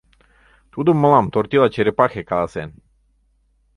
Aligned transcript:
Тудым 0.73 0.95
мылам 1.01 1.25
Тортила 1.33 1.67
черепахе 1.73 2.21
каласен. 2.29 2.69